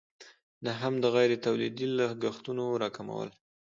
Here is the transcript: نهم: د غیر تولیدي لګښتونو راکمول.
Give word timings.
نهم: 0.65 0.93
د 1.03 1.05
غیر 1.15 1.31
تولیدي 1.45 1.87
لګښتونو 1.97 2.65
راکمول. 2.81 3.29